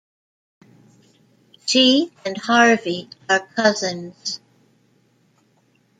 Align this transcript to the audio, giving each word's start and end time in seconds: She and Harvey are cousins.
She 1.67 2.11
and 2.25 2.35
Harvey 2.35 3.07
are 3.29 3.45
cousins. 3.55 4.39